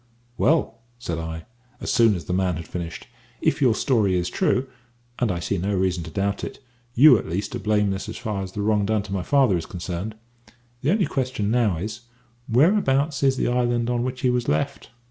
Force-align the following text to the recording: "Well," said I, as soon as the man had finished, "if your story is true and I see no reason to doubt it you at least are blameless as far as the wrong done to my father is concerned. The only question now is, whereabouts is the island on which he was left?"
"Well," 0.35 0.79
said 0.97 1.19
I, 1.19 1.45
as 1.79 1.93
soon 1.93 2.15
as 2.15 2.25
the 2.25 2.33
man 2.33 2.55
had 2.55 2.67
finished, 2.67 3.05
"if 3.39 3.61
your 3.61 3.75
story 3.75 4.15
is 4.15 4.31
true 4.31 4.67
and 5.19 5.31
I 5.31 5.37
see 5.37 5.59
no 5.59 5.75
reason 5.75 6.01
to 6.05 6.09
doubt 6.09 6.43
it 6.43 6.57
you 6.95 7.19
at 7.19 7.29
least 7.29 7.53
are 7.53 7.59
blameless 7.59 8.09
as 8.09 8.17
far 8.17 8.41
as 8.41 8.53
the 8.53 8.63
wrong 8.63 8.83
done 8.87 9.03
to 9.03 9.13
my 9.13 9.21
father 9.21 9.57
is 9.57 9.67
concerned. 9.67 10.15
The 10.81 10.89
only 10.89 11.05
question 11.05 11.51
now 11.51 11.77
is, 11.77 12.01
whereabouts 12.49 13.21
is 13.21 13.37
the 13.37 13.47
island 13.49 13.91
on 13.91 14.03
which 14.03 14.21
he 14.21 14.31
was 14.31 14.47
left?" 14.47 14.89